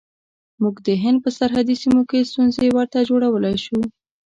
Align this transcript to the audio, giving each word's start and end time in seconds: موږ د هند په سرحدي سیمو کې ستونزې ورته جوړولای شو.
موږ 0.61 0.75
د 0.87 0.87
هند 1.03 1.17
په 1.23 1.29
سرحدي 1.37 1.75
سیمو 1.81 2.01
کې 2.09 2.27
ستونزې 2.29 2.65
ورته 2.77 2.99
جوړولای 3.09 3.55
شو. 3.65 3.79